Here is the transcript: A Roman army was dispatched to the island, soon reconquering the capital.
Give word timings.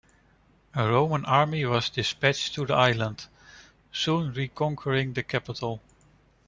A 0.73 0.87
Roman 0.89 1.23
army 1.25 1.63
was 1.63 1.91
dispatched 1.91 2.55
to 2.55 2.65
the 2.65 2.73
island, 2.73 3.27
soon 3.91 4.33
reconquering 4.33 5.13
the 5.13 5.21
capital. 5.21 5.79